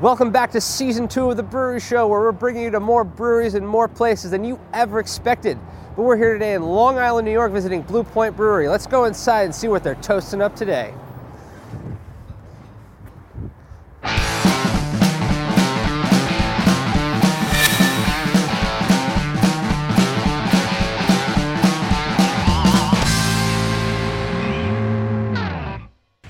Welcome 0.00 0.32
back 0.32 0.50
to 0.50 0.60
season 0.60 1.06
two 1.06 1.30
of 1.30 1.36
the 1.36 1.44
Brewery 1.44 1.78
Show, 1.78 2.08
where 2.08 2.18
we're 2.18 2.32
bringing 2.32 2.64
you 2.64 2.70
to 2.72 2.80
more 2.80 3.04
breweries 3.04 3.54
and 3.54 3.66
more 3.66 3.86
places 3.86 4.32
than 4.32 4.42
you 4.42 4.58
ever 4.72 4.98
expected. 4.98 5.56
But 5.94 6.02
we're 6.02 6.16
here 6.16 6.32
today 6.32 6.54
in 6.54 6.64
Long 6.64 6.98
Island, 6.98 7.26
New 7.26 7.30
York, 7.30 7.52
visiting 7.52 7.82
Blue 7.82 8.02
Point 8.02 8.36
Brewery. 8.36 8.66
Let's 8.66 8.88
go 8.88 9.04
inside 9.04 9.42
and 9.44 9.54
see 9.54 9.68
what 9.68 9.84
they're 9.84 9.94
toasting 9.94 10.42
up 10.42 10.56
today. 10.56 10.92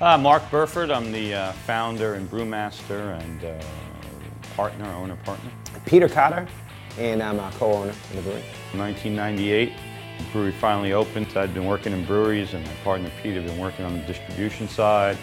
Uh, 0.05 0.19
Mark 0.19 0.43
Burford, 0.51 0.91
I'm 0.91 1.11
the 1.13 1.33
uh, 1.33 1.53
founder 1.53 2.13
and 2.13 2.31
brewmaster 2.31 3.19
and 3.23 3.43
uh, 3.43 3.59
partner, 4.55 4.85
owner 4.93 5.17
partner. 5.25 5.51
Peter 5.87 6.11
Cotter, 6.11 6.47
and 6.99 7.23
I'm 7.23 7.39
a 7.39 7.51
co-owner 7.53 7.89
of 7.89 8.15
the 8.15 8.21
brewery. 8.21 8.43
1998, 8.75 9.73
the 10.19 10.25
brewery 10.25 10.53
finally 10.53 10.93
opened. 10.93 11.35
I'd 11.35 11.55
been 11.55 11.65
working 11.65 11.95
in 11.95 12.05
breweries 12.05 12.53
and 12.53 12.67
my 12.67 12.75
partner 12.85 13.11
Pete 13.23 13.37
had 13.37 13.47
been 13.47 13.59
working 13.59 13.87
on 13.87 13.95
the 13.95 14.05
distribution 14.05 14.69
side. 14.69 15.17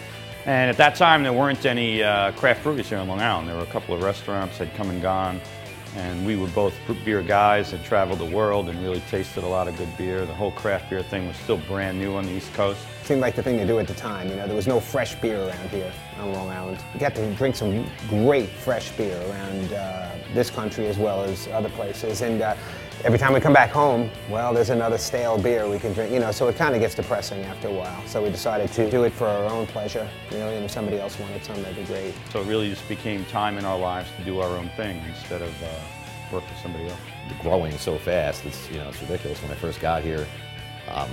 And 0.46 0.68
at 0.68 0.76
that 0.78 0.96
time, 0.96 1.22
there 1.22 1.32
weren't 1.32 1.64
any 1.64 2.02
uh, 2.02 2.32
craft 2.32 2.64
breweries 2.64 2.88
here 2.88 2.98
in 2.98 3.06
Long 3.06 3.20
Island. 3.20 3.48
There 3.48 3.56
were 3.56 3.62
a 3.62 3.66
couple 3.66 3.94
of 3.94 4.02
restaurants 4.02 4.58
had 4.58 4.74
come 4.74 4.90
and 4.90 5.00
gone. 5.00 5.40
And 5.96 6.26
we 6.26 6.36
were 6.36 6.48
both 6.48 6.74
beer 7.04 7.22
guys, 7.22 7.72
and 7.72 7.84
traveled 7.84 8.18
the 8.18 8.24
world 8.24 8.68
and 8.68 8.82
really 8.82 9.00
tasted 9.10 9.44
a 9.44 9.46
lot 9.46 9.68
of 9.68 9.76
good 9.76 9.94
beer. 9.98 10.24
The 10.24 10.34
whole 10.34 10.52
craft 10.52 10.88
beer 10.88 11.02
thing 11.02 11.26
was 11.26 11.36
still 11.36 11.58
brand 11.58 11.98
new 11.98 12.14
on 12.14 12.24
the 12.24 12.32
East 12.32 12.52
Coast. 12.54 12.80
It 13.02 13.06
Seemed 13.06 13.20
like 13.20 13.34
the 13.34 13.42
thing 13.42 13.58
to 13.58 13.66
do 13.66 13.78
at 13.78 13.86
the 13.86 13.94
time. 13.94 14.28
You 14.28 14.36
know, 14.36 14.46
there 14.46 14.56
was 14.56 14.66
no 14.66 14.80
fresh 14.80 15.14
beer 15.16 15.40
around 15.46 15.68
here 15.70 15.92
on 16.18 16.32
Long 16.32 16.48
Island. 16.48 16.78
You 16.94 17.00
got 17.00 17.14
to 17.16 17.34
drink 17.34 17.56
some 17.56 17.86
great 18.08 18.48
fresh 18.48 18.90
beer 18.92 19.20
around 19.28 19.72
uh, 19.72 20.16
this 20.32 20.50
country 20.50 20.86
as 20.86 20.96
well 20.96 21.22
as 21.24 21.46
other 21.48 21.68
places. 21.70 22.22
And 22.22 22.40
uh, 22.40 22.56
every 23.04 23.18
time 23.18 23.32
we 23.32 23.40
come 23.40 23.52
back 23.52 23.70
home, 23.70 24.10
well, 24.30 24.54
there's 24.54 24.70
another 24.70 24.98
stale 24.98 25.38
beer 25.38 25.68
we 25.68 25.78
can 25.78 25.92
drink. 25.92 26.12
You 26.12 26.20
know, 26.20 26.30
so 26.30 26.48
it 26.48 26.56
kind 26.56 26.74
of 26.74 26.80
gets 26.80 26.94
depressing 26.94 27.42
after 27.44 27.68
a 27.68 27.72
while. 27.72 28.06
So 28.06 28.22
we 28.22 28.30
decided 28.30 28.70
to 28.72 28.90
do 28.90 29.04
it 29.04 29.12
for 29.12 29.26
our 29.26 29.44
own 29.46 29.66
pleasure. 29.66 30.08
You 30.30 30.38
know, 30.38 30.48
and 30.48 30.64
if 30.64 30.70
somebody 30.70 30.98
else 30.98 31.18
wanted 31.18 31.44
some, 31.44 31.60
that'd 31.62 31.76
be 31.76 31.84
great. 31.84 32.14
So 32.30 32.40
it 32.40 32.46
really 32.46 32.70
just 32.70 32.88
became 32.88 33.24
time 33.26 33.58
in 33.58 33.64
our 33.64 33.78
lives 33.78 34.10
to 34.18 34.24
do 34.24 34.40
our 34.40 34.56
own 34.56 34.68
thing 34.70 35.02
instead 35.08 35.42
of 35.42 35.62
uh, 35.62 35.66
work 36.32 36.44
for 36.44 36.54
somebody 36.62 36.88
else. 36.88 37.00
growing 37.40 37.76
so 37.78 37.98
fast. 37.98 38.44
It's 38.44 38.70
you 38.70 38.78
know 38.78 38.88
it's 38.88 39.00
ridiculous. 39.00 39.42
When 39.42 39.50
I 39.50 39.54
first 39.54 39.80
got 39.80 40.02
here, 40.02 40.26
um, 40.88 41.10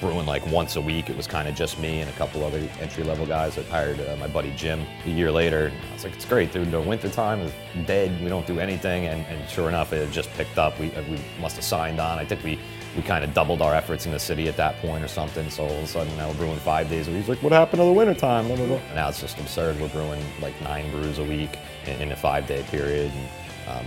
brewing 0.00 0.26
like 0.26 0.46
once 0.46 0.76
a 0.76 0.80
week. 0.80 1.10
It 1.10 1.16
was 1.16 1.26
kind 1.26 1.48
of 1.48 1.54
just 1.54 1.78
me 1.78 2.00
and 2.00 2.10
a 2.10 2.12
couple 2.14 2.44
other 2.44 2.62
entry 2.80 3.04
level 3.04 3.26
guys. 3.26 3.58
I 3.58 3.62
hired 3.64 4.00
uh, 4.00 4.16
my 4.16 4.26
buddy 4.26 4.52
Jim 4.56 4.84
a 5.04 5.10
year 5.10 5.30
later. 5.30 5.72
I 5.90 5.94
was 5.94 6.04
like, 6.04 6.14
it's 6.14 6.24
great, 6.24 6.52
dude. 6.52 6.70
The 6.70 6.80
winter 6.80 7.08
time 7.08 7.40
is 7.40 7.52
dead. 7.86 8.22
We 8.22 8.28
don't 8.28 8.46
do 8.46 8.60
anything, 8.60 9.06
and, 9.06 9.24
and 9.26 9.48
sure 9.48 9.68
enough, 9.68 9.92
it 9.92 10.10
just 10.10 10.30
picked 10.32 10.58
up. 10.58 10.78
We, 10.78 10.94
uh, 10.94 11.02
we 11.10 11.18
must 11.40 11.56
have 11.56 11.64
signed 11.64 12.00
on. 12.00 12.18
I 12.18 12.24
think 12.24 12.42
we 12.44 12.58
we 12.96 13.02
kind 13.02 13.22
of 13.22 13.34
doubled 13.34 13.60
our 13.60 13.74
efforts 13.74 14.06
in 14.06 14.12
the 14.12 14.18
city 14.18 14.48
at 14.48 14.56
that 14.56 14.76
point 14.78 15.04
or 15.04 15.08
something. 15.08 15.50
So 15.50 15.64
all 15.64 15.70
of 15.70 15.84
a 15.84 15.86
sudden 15.86 16.16
now 16.16 16.28
we're 16.28 16.34
brewing 16.36 16.56
five 16.60 16.88
days 16.88 17.08
a 17.08 17.10
week. 17.10 17.20
He's 17.20 17.28
like, 17.28 17.42
what 17.42 17.52
happened 17.52 17.80
to 17.80 17.84
the 17.84 17.92
winter 17.92 18.14
time? 18.14 18.46
Blah, 18.46 18.56
blah, 18.56 18.66
blah. 18.66 18.80
Now 18.94 19.10
it's 19.10 19.20
just 19.20 19.38
absurd. 19.38 19.78
We're 19.78 19.88
brewing 19.90 20.22
like 20.40 20.58
nine 20.62 20.90
brews 20.90 21.18
a 21.18 21.24
week 21.24 21.58
in, 21.84 22.00
in 22.00 22.12
a 22.12 22.16
five 22.16 22.46
day 22.46 22.62
period. 22.70 23.12
And, 23.12 23.86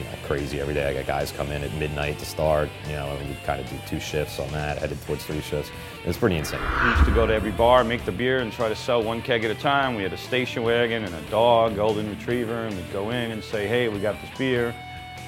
you 0.00 0.06
know 0.06 0.16
crazy 0.26 0.60
every 0.60 0.74
day. 0.74 0.88
I 0.88 0.94
got 0.94 1.06
guys 1.06 1.32
come 1.32 1.50
in 1.50 1.62
at 1.62 1.72
midnight 1.74 2.18
to 2.18 2.24
start. 2.24 2.68
You 2.86 2.94
know, 2.94 3.16
and 3.16 3.28
we 3.28 3.34
kind 3.44 3.60
of 3.60 3.68
do 3.68 3.76
two 3.86 4.00
shifts 4.00 4.38
on 4.38 4.50
that, 4.52 4.78
headed 4.78 5.00
towards 5.02 5.24
three 5.24 5.40
shifts. 5.40 5.70
It's 6.04 6.18
pretty 6.18 6.36
insane. 6.36 6.60
We 6.82 6.90
used 6.90 7.04
to 7.04 7.14
go 7.14 7.26
to 7.26 7.34
every 7.34 7.52
bar, 7.52 7.84
make 7.84 8.04
the 8.04 8.12
beer, 8.12 8.38
and 8.38 8.52
try 8.52 8.68
to 8.68 8.76
sell 8.76 9.02
one 9.02 9.22
keg 9.22 9.44
at 9.44 9.50
a 9.50 9.54
time. 9.54 9.94
We 9.94 10.02
had 10.02 10.12
a 10.12 10.18
station 10.18 10.62
wagon 10.62 11.04
and 11.04 11.14
a 11.14 11.22
dog, 11.30 11.76
golden 11.76 12.08
retriever, 12.08 12.66
and 12.66 12.74
we'd 12.76 12.92
go 12.92 13.10
in 13.10 13.30
and 13.30 13.44
say, 13.44 13.66
"Hey, 13.66 13.88
we 13.88 14.00
got 14.00 14.20
this 14.20 14.30
beer," 14.38 14.74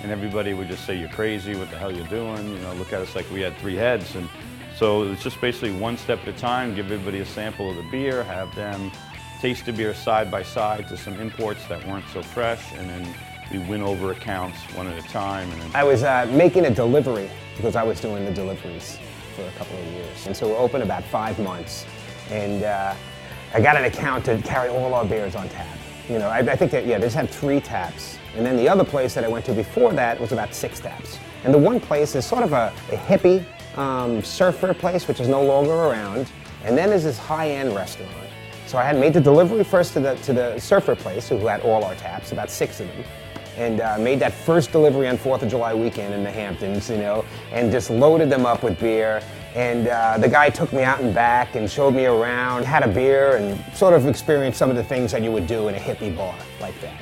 and 0.02 0.10
everybody 0.10 0.54
would 0.54 0.68
just 0.68 0.86
say, 0.86 0.96
"You're 0.96 1.10
crazy! 1.10 1.54
What 1.54 1.70
the 1.70 1.78
hell 1.78 1.92
you 1.92 2.04
doing?" 2.04 2.48
You 2.48 2.58
know, 2.60 2.72
look 2.74 2.92
at 2.92 3.00
us 3.00 3.14
like 3.14 3.30
we 3.30 3.40
had 3.40 3.56
three 3.58 3.76
heads, 3.76 4.14
and 4.14 4.28
so 4.76 5.04
it's 5.04 5.22
just 5.22 5.40
basically 5.40 5.72
one 5.72 5.96
step 5.96 6.20
at 6.22 6.28
a 6.28 6.32
time. 6.32 6.74
Give 6.74 6.90
everybody 6.90 7.20
a 7.20 7.26
sample 7.26 7.70
of 7.70 7.76
the 7.76 7.90
beer, 7.90 8.24
have 8.24 8.54
them 8.54 8.90
taste 9.40 9.66
the 9.66 9.72
beer 9.72 9.92
side 9.92 10.30
by 10.30 10.42
side 10.42 10.88
to 10.88 10.96
some 10.96 11.20
imports 11.20 11.66
that 11.66 11.84
weren't 11.88 12.04
so 12.12 12.22
fresh, 12.22 12.62
and 12.78 12.88
then 12.88 13.14
we 13.52 13.58
win 13.58 13.82
over 13.82 14.12
accounts 14.12 14.58
one 14.74 14.86
at 14.86 14.98
a 14.98 15.06
time. 15.08 15.48
I 15.74 15.84
was 15.84 16.02
uh, 16.02 16.26
making 16.32 16.64
a 16.64 16.70
delivery 16.70 17.28
because 17.56 17.76
I 17.76 17.82
was 17.82 18.00
doing 18.00 18.24
the 18.24 18.32
deliveries 18.32 18.98
for 19.36 19.42
a 19.42 19.50
couple 19.52 19.78
of 19.78 19.84
years. 19.88 20.26
And 20.26 20.34
so 20.34 20.48
we're 20.48 20.58
open 20.58 20.82
about 20.82 21.04
five 21.04 21.38
months. 21.38 21.84
And 22.30 22.64
uh, 22.64 22.94
I 23.52 23.60
got 23.60 23.76
an 23.76 23.84
account 23.84 24.24
to 24.24 24.40
carry 24.42 24.70
all 24.70 24.94
our 24.94 25.04
beers 25.04 25.34
on 25.34 25.48
tap. 25.50 25.76
You 26.08 26.18
know, 26.18 26.28
I, 26.28 26.38
I 26.38 26.56
think 26.56 26.70
that, 26.72 26.86
yeah, 26.86 26.98
they 26.98 27.06
just 27.06 27.16
had 27.16 27.28
three 27.28 27.60
taps. 27.60 28.18
And 28.36 28.44
then 28.46 28.56
the 28.56 28.68
other 28.68 28.84
place 28.84 29.14
that 29.14 29.24
I 29.24 29.28
went 29.28 29.44
to 29.46 29.52
before 29.52 29.92
that 29.92 30.18
was 30.18 30.32
about 30.32 30.54
six 30.54 30.80
taps. 30.80 31.18
And 31.44 31.52
the 31.52 31.58
one 31.58 31.78
place 31.78 32.14
is 32.14 32.24
sort 32.24 32.44
of 32.44 32.54
a, 32.54 32.72
a 32.90 32.96
hippie 32.96 33.44
um, 33.76 34.22
surfer 34.22 34.72
place, 34.72 35.06
which 35.06 35.20
is 35.20 35.28
no 35.28 35.42
longer 35.42 35.72
around. 35.72 36.30
And 36.64 36.78
then 36.78 36.88
there's 36.88 37.04
this 37.04 37.18
high-end 37.18 37.74
restaurant. 37.74 38.10
So 38.66 38.78
I 38.78 38.84
had 38.84 38.98
made 38.98 39.12
the 39.12 39.20
delivery 39.20 39.64
first 39.64 39.92
to 39.94 40.00
the, 40.00 40.14
to 40.16 40.32
the 40.32 40.58
surfer 40.58 40.96
place, 40.96 41.28
who 41.28 41.36
had 41.46 41.60
all 41.60 41.84
our 41.84 41.94
taps, 41.96 42.32
about 42.32 42.50
six 42.50 42.80
of 42.80 42.88
them 42.88 43.04
and 43.56 43.80
uh, 43.80 43.98
made 43.98 44.18
that 44.20 44.32
first 44.32 44.72
delivery 44.72 45.08
on 45.08 45.18
4th 45.18 45.42
of 45.42 45.48
July 45.48 45.74
weekend 45.74 46.14
in 46.14 46.22
the 46.22 46.30
Hamptons, 46.30 46.88
you 46.88 46.96
know, 46.96 47.24
and 47.52 47.70
just 47.70 47.90
loaded 47.90 48.30
them 48.30 48.46
up 48.46 48.62
with 48.62 48.78
beer. 48.78 49.22
And 49.54 49.88
uh, 49.88 50.16
the 50.18 50.28
guy 50.28 50.48
took 50.48 50.72
me 50.72 50.82
out 50.82 51.00
and 51.00 51.14
back 51.14 51.54
and 51.56 51.70
showed 51.70 51.94
me 51.94 52.06
around, 52.06 52.64
had 52.64 52.82
a 52.82 52.88
beer, 52.88 53.36
and 53.36 53.62
sort 53.74 53.92
of 53.92 54.06
experienced 54.06 54.58
some 54.58 54.70
of 54.70 54.76
the 54.76 54.84
things 54.84 55.12
that 55.12 55.22
you 55.22 55.30
would 55.30 55.46
do 55.46 55.68
in 55.68 55.74
a 55.74 55.78
hippie 55.78 56.16
bar 56.16 56.34
like 56.60 56.78
that. 56.80 56.98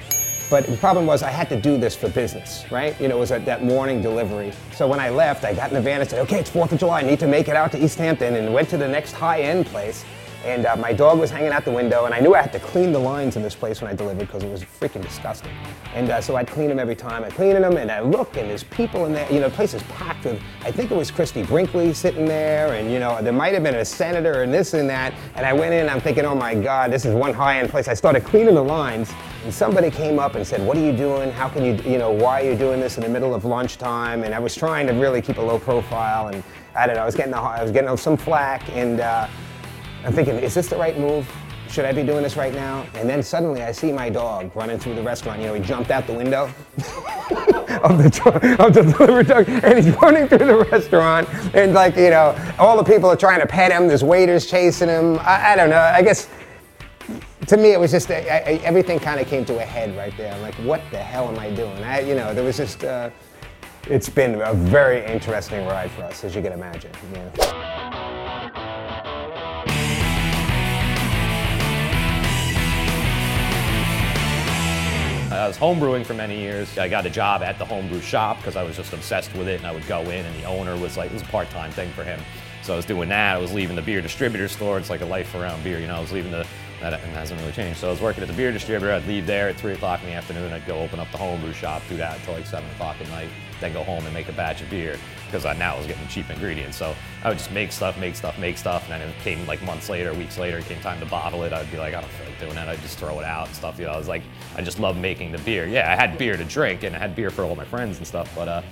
But 0.50 0.66
the 0.66 0.76
problem 0.78 1.06
was 1.06 1.22
I 1.22 1.30
had 1.30 1.48
to 1.50 1.60
do 1.60 1.78
this 1.78 1.94
for 1.94 2.08
business, 2.08 2.64
right? 2.72 3.00
You 3.00 3.06
know, 3.06 3.18
it 3.18 3.20
was 3.20 3.28
that 3.28 3.62
morning 3.62 4.02
delivery. 4.02 4.52
So 4.72 4.88
when 4.88 4.98
I 4.98 5.08
left, 5.08 5.44
I 5.44 5.54
got 5.54 5.70
in 5.70 5.76
the 5.76 5.80
van 5.80 6.00
and 6.00 6.10
said, 6.10 6.18
okay, 6.22 6.40
it's 6.40 6.50
4th 6.50 6.72
of 6.72 6.80
July, 6.80 7.00
I 7.00 7.02
need 7.02 7.20
to 7.20 7.28
make 7.28 7.46
it 7.46 7.54
out 7.54 7.70
to 7.70 7.82
East 7.82 7.98
Hampton, 7.98 8.34
and 8.34 8.52
went 8.52 8.68
to 8.70 8.76
the 8.76 8.88
next 8.88 9.12
high-end 9.12 9.66
place 9.66 10.04
and 10.44 10.64
uh, 10.64 10.74
my 10.76 10.92
dog 10.92 11.18
was 11.18 11.30
hanging 11.30 11.52
out 11.52 11.64
the 11.64 11.70
window, 11.70 12.06
and 12.06 12.14
I 12.14 12.20
knew 12.20 12.34
I 12.34 12.40
had 12.40 12.52
to 12.52 12.60
clean 12.60 12.92
the 12.92 12.98
lines 12.98 13.36
in 13.36 13.42
this 13.42 13.54
place 13.54 13.82
when 13.82 13.90
I 13.90 13.94
delivered 13.94 14.26
because 14.26 14.42
it 14.42 14.50
was 14.50 14.62
freaking 14.62 15.02
disgusting. 15.02 15.52
And 15.94 16.08
uh, 16.08 16.20
so 16.20 16.36
I'd 16.36 16.48
clean 16.48 16.68
them 16.68 16.78
every 16.78 16.96
time. 16.96 17.24
I 17.24 17.30
clean 17.30 17.60
them, 17.60 17.76
and 17.76 17.90
I 17.90 18.00
look, 18.00 18.36
and 18.36 18.48
there's 18.48 18.64
people 18.64 19.04
in 19.04 19.12
there. 19.12 19.30
You 19.30 19.40
know, 19.40 19.48
the 19.48 19.54
place 19.54 19.74
is 19.74 19.82
packed 19.84 20.24
with. 20.24 20.40
I 20.62 20.70
think 20.70 20.90
it 20.90 20.96
was 20.96 21.10
Christie 21.10 21.42
Brinkley 21.42 21.92
sitting 21.92 22.24
there, 22.24 22.74
and 22.74 22.90
you 22.90 22.98
know, 22.98 23.20
there 23.20 23.32
might 23.32 23.52
have 23.52 23.62
been 23.62 23.74
a 23.74 23.84
senator 23.84 24.42
and 24.42 24.52
this 24.52 24.72
and 24.72 24.88
that. 24.88 25.12
And 25.34 25.44
I 25.44 25.52
went 25.52 25.74
in, 25.74 25.88
I'm 25.88 26.00
thinking, 26.00 26.24
oh 26.24 26.34
my 26.34 26.54
God, 26.54 26.90
this 26.90 27.04
is 27.04 27.14
one 27.14 27.34
high-end 27.34 27.68
place. 27.68 27.88
I 27.88 27.94
started 27.94 28.24
cleaning 28.24 28.54
the 28.54 28.64
lines, 28.64 29.12
and 29.44 29.52
somebody 29.52 29.90
came 29.90 30.18
up 30.18 30.36
and 30.36 30.46
said, 30.46 30.66
"What 30.66 30.76
are 30.76 30.84
you 30.84 30.92
doing? 30.92 31.30
How 31.32 31.48
can 31.48 31.64
you, 31.64 31.74
you 31.90 31.98
know, 31.98 32.10
why 32.10 32.42
are 32.42 32.50
you 32.50 32.56
doing 32.56 32.80
this 32.80 32.96
in 32.96 33.02
the 33.02 33.08
middle 33.10 33.34
of 33.34 33.44
lunchtime?" 33.44 34.24
And 34.24 34.34
I 34.34 34.38
was 34.38 34.54
trying 34.54 34.86
to 34.86 34.94
really 34.94 35.20
keep 35.20 35.36
a 35.36 35.42
low 35.42 35.58
profile, 35.58 36.28
and 36.28 36.42
I 36.74 36.86
don't 36.86 36.96
know, 36.96 37.02
I 37.02 37.06
was 37.06 37.14
getting, 37.14 37.34
I 37.34 37.62
was 37.62 37.72
getting 37.72 37.94
some 37.98 38.16
flack, 38.16 38.66
and. 38.70 39.00
Uh, 39.00 39.28
I'm 40.04 40.12
thinking, 40.12 40.36
is 40.36 40.54
this 40.54 40.68
the 40.68 40.76
right 40.76 40.98
move? 40.98 41.30
Should 41.68 41.84
I 41.84 41.92
be 41.92 42.02
doing 42.02 42.22
this 42.22 42.36
right 42.36 42.52
now? 42.52 42.84
And 42.94 43.08
then 43.08 43.22
suddenly 43.22 43.62
I 43.62 43.70
see 43.70 43.92
my 43.92 44.08
dog 44.08 44.50
running 44.56 44.78
through 44.78 44.96
the 44.96 45.02
restaurant. 45.02 45.40
You 45.40 45.46
know, 45.46 45.54
he 45.54 45.60
jumped 45.60 45.90
out 45.92 46.06
the 46.06 46.14
window 46.14 46.44
of 47.84 47.98
the 47.98 48.56
of 48.58 48.74
the 48.74 48.82
delivery 48.82 49.24
truck, 49.24 49.48
and 49.48 49.78
he's 49.78 49.94
running 49.96 50.26
through 50.26 50.38
the 50.38 50.66
restaurant. 50.70 51.28
And 51.54 51.72
like, 51.72 51.96
you 51.96 52.10
know, 52.10 52.36
all 52.58 52.76
the 52.76 52.82
people 52.82 53.08
are 53.08 53.16
trying 53.16 53.40
to 53.40 53.46
pet 53.46 53.70
him. 53.70 53.86
There's 53.86 54.02
waiters 54.02 54.46
chasing 54.46 54.88
him. 54.88 55.20
I, 55.20 55.52
I 55.52 55.56
don't 55.56 55.70
know. 55.70 55.78
I 55.78 56.02
guess 56.02 56.28
to 57.46 57.56
me, 57.56 57.72
it 57.72 57.78
was 57.78 57.92
just 57.92 58.10
everything 58.10 58.98
kind 58.98 59.20
of 59.20 59.28
came 59.28 59.44
to 59.44 59.58
a 59.58 59.64
head 59.64 59.96
right 59.96 60.16
there. 60.16 60.32
I'm 60.34 60.42
like, 60.42 60.54
what 60.56 60.82
the 60.90 60.98
hell 60.98 61.28
am 61.28 61.38
I 61.38 61.50
doing? 61.50 61.82
I, 61.84 62.00
you 62.00 62.14
know, 62.14 62.34
there 62.34 62.44
was 62.44 62.56
just. 62.56 62.84
Uh, 62.84 63.10
it's 63.88 64.08
been 64.08 64.40
a 64.42 64.52
very 64.52 65.04
interesting 65.06 65.66
ride 65.66 65.90
for 65.92 66.02
us, 66.02 66.22
as 66.22 66.34
you 66.34 66.42
can 66.42 66.52
imagine. 66.52 66.92
I 75.40 75.48
was 75.48 75.56
homebrewing 75.56 76.04
for 76.04 76.14
many 76.14 76.38
years. 76.38 76.76
I 76.76 76.88
got 76.88 77.06
a 77.06 77.10
job 77.10 77.42
at 77.42 77.58
the 77.58 77.64
homebrew 77.64 78.00
shop 78.00 78.36
because 78.36 78.56
I 78.56 78.62
was 78.62 78.76
just 78.76 78.92
obsessed 78.92 79.34
with 79.34 79.48
it, 79.48 79.58
and 79.58 79.66
I 79.66 79.72
would 79.72 79.86
go 79.86 80.02
in, 80.02 80.24
and 80.24 80.42
the 80.42 80.44
owner 80.44 80.76
was 80.76 80.96
like, 80.96 81.10
it 81.10 81.14
was 81.14 81.22
a 81.22 81.26
part-time 81.26 81.70
thing 81.72 81.90
for 81.92 82.04
him. 82.04 82.20
So 82.62 82.74
I 82.74 82.76
was 82.76 82.84
doing 82.84 83.08
that. 83.08 83.36
I 83.36 83.38
was 83.38 83.52
leaving 83.52 83.74
the 83.74 83.82
beer 83.82 84.02
distributor 84.02 84.48
store. 84.48 84.78
It's 84.78 84.90
like 84.90 85.00
a 85.00 85.06
life 85.06 85.34
around 85.34 85.64
beer, 85.64 85.80
you 85.80 85.86
know. 85.86 85.96
I 85.96 86.00
was 86.00 86.12
leaving 86.12 86.30
the 86.30 86.46
that 86.80 86.98
hasn't 87.00 87.38
really 87.40 87.52
changed. 87.52 87.78
So 87.78 87.88
I 87.88 87.90
was 87.90 88.00
working 88.00 88.22
at 88.22 88.28
the 88.28 88.34
beer 88.34 88.52
distributor. 88.52 88.92
I'd 88.92 89.06
leave 89.06 89.26
there 89.26 89.48
at 89.48 89.56
three 89.56 89.74
o'clock 89.74 90.00
in 90.02 90.08
the 90.08 90.14
afternoon. 90.14 90.52
I'd 90.52 90.66
go 90.66 90.78
open 90.78 90.98
up 90.98 91.10
the 91.12 91.18
homebrew 91.18 91.52
shop, 91.52 91.82
do 91.88 91.96
that 91.98 92.18
until 92.18 92.34
like 92.34 92.46
seven 92.46 92.70
o'clock 92.70 92.96
at 93.00 93.08
night. 93.08 93.28
Then 93.60 93.72
go 93.72 93.82
home 93.82 94.04
and 94.04 94.14
make 94.14 94.28
a 94.28 94.32
batch 94.32 94.62
of 94.62 94.70
beer 94.70 94.96
because 95.26 95.44
I 95.44 95.52
now 95.54 95.76
was 95.76 95.86
getting 95.86 96.06
cheap 96.08 96.28
ingredients. 96.30 96.76
So 96.76 96.94
I 97.22 97.28
would 97.28 97.38
just 97.38 97.52
make 97.52 97.72
stuff, 97.72 97.98
make 97.98 98.16
stuff, 98.16 98.38
make 98.38 98.58
stuff, 98.58 98.90
and 98.90 99.00
then 99.00 99.08
it 99.08 99.14
came 99.22 99.46
like 99.46 99.62
months 99.62 99.88
later, 99.88 100.12
weeks 100.14 100.38
later, 100.38 100.58
it 100.58 100.64
came 100.64 100.80
time 100.80 100.98
to 101.00 101.06
bottle 101.06 101.44
it. 101.44 101.52
I'd 101.52 101.70
be 101.70 101.76
like, 101.76 101.94
I 101.94 102.00
don't 102.00 102.10
feel 102.10 102.26
like 102.26 102.40
doing 102.40 102.54
that. 102.54 102.68
I'd 102.68 102.80
just 102.80 102.98
throw 102.98 103.18
it 103.20 103.24
out 103.24 103.46
and 103.46 103.56
stuff. 103.56 103.78
You 103.78 103.86
know, 103.86 103.92
I 103.92 103.96
was 103.96 104.08
like, 104.08 104.22
I 104.56 104.62
just 104.62 104.80
love 104.80 104.96
making 104.96 105.32
the 105.32 105.38
beer. 105.38 105.66
Yeah, 105.66 105.92
I 105.92 105.94
had 105.94 106.18
beer 106.18 106.36
to 106.36 106.44
drink 106.44 106.82
and 106.82 106.96
I 106.96 106.98
had 106.98 107.14
beer 107.14 107.30
for 107.30 107.44
all 107.44 107.54
my 107.54 107.64
friends 107.64 107.98
and 107.98 108.06
stuff, 108.06 108.32
but 108.34 108.48
uh, 108.48 108.62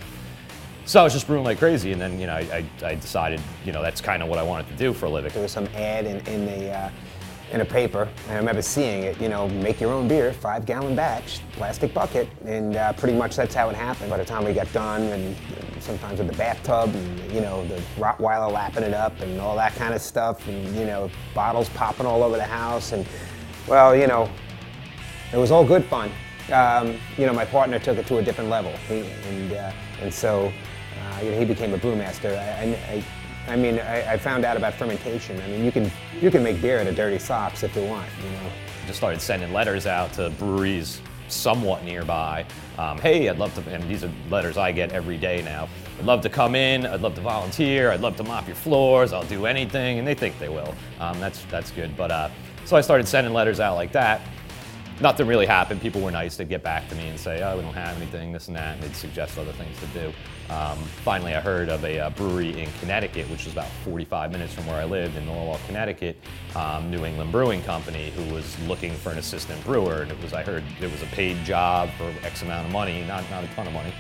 so 0.89 1.01
I 1.01 1.05
was 1.05 1.13
just 1.13 1.27
brewing 1.27 1.45
like 1.45 1.59
crazy, 1.59 1.93
and 1.93 2.01
then 2.01 2.19
you 2.19 2.27
know 2.27 2.33
I, 2.33 2.65
I, 2.83 2.87
I 2.87 2.95
decided 2.95 3.43
you 3.63 3.73
know 3.73 3.83
that's 3.83 4.01
kind 4.01 4.23
of 4.23 4.29
what 4.31 4.39
I 4.39 4.43
wanted 4.43 4.69
to 4.69 4.75
do 4.75 4.95
for 4.95 5.05
a 5.05 5.11
living. 5.11 5.31
There 5.35 5.43
was 5.43 5.53
some 5.53 5.67
ad 5.75 6.07
in, 6.07 6.27
in 6.27 6.47
the 6.47 6.71
uh, 6.71 6.91
in 7.53 7.61
a 7.61 7.65
paper. 7.65 8.09
I 8.29 8.37
remember 8.37 8.63
seeing 8.63 9.05
it, 9.05 9.21
you 9.21 9.29
know, 9.29 9.49
make 9.49 9.81
your 9.81 9.93
own 9.93 10.09
beer, 10.09 10.33
five 10.33 10.67
gallon 10.67 10.95
batch, 10.95 11.41
plastic 11.53 11.95
bucket, 11.95 12.29
and 12.45 12.77
uh, 12.77 12.93
pretty 12.95 13.17
much 13.17 13.37
that's 13.37 13.55
how 13.55 13.69
it 13.71 13.77
happened. 13.77 14.11
By 14.11 14.19
the 14.19 14.25
time 14.25 14.45
we 14.45 14.53
got 14.53 14.71
done, 14.73 15.03
and 15.03 15.37
sometimes 15.81 16.21
in 16.21 16.27
the 16.27 16.33
bathtub, 16.35 16.95
and 16.95 17.33
you 17.33 17.41
know, 17.41 17.67
the 17.67 17.83
Rottweiler 17.97 18.53
lapping 18.53 18.83
it 18.83 18.95
up, 18.95 19.19
and 19.21 19.41
all 19.41 19.57
that 19.57 19.75
kind 19.75 19.95
of 19.95 20.01
stuff, 20.01 20.47
and 20.49 20.77
you 20.77 20.85
know, 20.85 21.11
bottles 21.35 21.69
popping 21.71 22.07
all 22.07 22.23
over 22.23 22.37
the 22.37 22.45
house, 22.45 22.93
and 22.93 23.07
well, 23.67 23.97
you 23.97 24.07
know, 24.07 24.29
it 25.33 25.37
was 25.37 25.51
all 25.51 25.65
good 25.65 25.85
fun. 25.85 26.11
Um, 26.53 26.97
you 27.17 27.27
know, 27.27 27.33
my 27.33 27.45
partner 27.45 27.79
took 27.79 27.99
it 27.99 28.07
to 28.07 28.19
a 28.19 28.23
different 28.23 28.51
level, 28.51 28.73
he, 28.89 29.01
and 29.29 29.53
uh, 29.53 29.73
and 30.01 30.13
so 30.13 30.53
uh, 30.99 31.21
you 31.23 31.31
know, 31.31 31.39
he 31.39 31.45
became 31.45 31.75
a 31.75 31.79
brewmaster. 31.79 32.39
I, 32.39 32.75
I, 32.93 33.05
I 33.49 33.57
mean, 33.57 33.79
I, 33.79 34.13
I, 34.13 34.17
found 34.17 34.45
out 34.45 34.57
about 34.57 34.75
fermentation. 34.75 35.41
I 35.41 35.47
mean, 35.49 35.65
you 35.65 35.73
can 35.73 35.91
you 36.21 36.31
can 36.31 36.43
make 36.43 36.61
beer 36.61 36.79
out 36.81 36.87
of 36.87 36.97
dirty 36.97 37.19
sops 37.19 37.63
if 37.63 37.75
you 37.75 37.83
want. 37.85 38.09
You 38.23 38.31
know. 38.31 38.51
Just 38.87 38.99
started 38.99 39.21
sending 39.21 39.53
letters 39.53 39.87
out 39.87 40.13
to 40.15 40.31
breweries 40.31 41.01
somewhat 41.29 41.85
nearby. 41.85 42.45
Um, 42.79 42.99
hey, 42.99 43.29
I'd 43.29 43.39
love 43.39 43.55
to, 43.55 43.71
and 43.71 43.83
these 43.89 44.05
are 44.05 44.11
letters 44.31 44.57
I 44.57 44.73
get 44.73 44.93
every 44.93 45.19
day 45.19 45.43
now. 45.43 45.69
I'd 45.99 46.05
love 46.05 46.21
to 46.23 46.29
come 46.29 46.55
in. 46.55 46.87
I'd 46.87 47.01
love 47.01 47.15
to 47.17 47.21
volunteer. 47.21 47.91
I'd 47.91 48.01
love 48.01 48.17
to 48.17 48.25
mop 48.25 48.47
your 48.47 48.57
floors. 48.57 49.13
I'll 49.13 49.25
do 49.25 49.47
anything, 49.47 49.99
and 49.99 50.07
they 50.07 50.15
think 50.15 50.39
they 50.39 50.49
will. 50.49 50.75
Um, 51.01 51.19
that's 51.21 51.43
that's 51.45 51.71
good. 51.71 51.97
But 51.97 52.11
uh, 52.11 52.31
so 52.65 52.77
I 52.77 52.81
started 52.81 53.09
sending 53.09 53.33
letters 53.33 53.61
out 53.61 53.75
like 53.77 53.93
that 53.93 54.21
nothing 55.01 55.27
really 55.27 55.47
happened. 55.47 55.81
People 55.81 56.01
were 56.01 56.11
nice. 56.11 56.37
They'd 56.37 56.49
get 56.49 56.63
back 56.63 56.89
to 56.89 56.95
me 56.95 57.09
and 57.09 57.19
say, 57.19 57.43
oh, 57.43 57.57
we 57.57 57.63
don't 57.63 57.75
have 57.75 57.97
anything, 57.97 58.33
this 58.33 58.49
and 58.49 58.57
that, 58.57 58.75
and 58.75 58.83
they'd 58.83 58.97
suggest 58.97 59.39
other 59.39 59.53
things 59.53 59.79
to 59.81 59.87
do. 59.87 60.13
Um, 60.53 60.79
finally, 61.05 61.35
I 61.35 61.41
heard 61.41 61.69
of 61.69 61.85
a, 61.85 62.01
uh, 62.01 62.11
brewery 62.11 62.61
in 62.61 62.69
Connecticut, 62.81 63.29
which 63.31 63.45
was 63.45 63.53
about 63.53 63.69
45 63.85 64.33
minutes 64.33 64.55
from 64.55 64.67
where 64.67 64.77
I 64.77 64.85
lived 64.85 65.17
in 65.17 65.27
Norwalk, 65.27 65.61
Connecticut, 65.67 66.17
um, 66.57 66.91
New 66.91 67.05
England 67.05 67.31
Brewing 67.33 67.63
Company, 67.63 68.11
who 68.11 68.35
was 68.35 68.59
looking 68.61 68.95
for 68.95 69.11
an 69.11 69.19
assistant 69.19 69.63
brewer. 69.65 70.03
And 70.03 70.11
it 70.11 70.21
was, 70.23 70.33
I 70.33 70.43
heard 70.43 70.65
it 70.81 70.91
was 70.91 71.03
a 71.03 71.07
paid 71.07 71.45
job 71.45 71.91
for 71.99 72.13
X 72.25 72.43
amount 72.43 72.67
of 72.67 72.73
money, 72.73 73.05
not, 73.07 73.29
not 73.31 73.45
a 73.45 73.49
ton 73.49 73.67
of 73.67 73.73
money. 73.73 73.93